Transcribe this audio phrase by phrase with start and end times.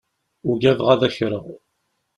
[0.49, 1.45] Ugadeɣ ad akreɣ.